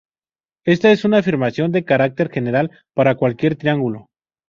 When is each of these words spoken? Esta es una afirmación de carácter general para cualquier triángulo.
Esta 0.65 0.91
es 0.91 1.05
una 1.05 1.19
afirmación 1.19 1.71
de 1.71 1.85
carácter 1.85 2.31
general 2.31 2.71
para 2.95 3.13
cualquier 3.13 3.55
triángulo. 3.55 4.07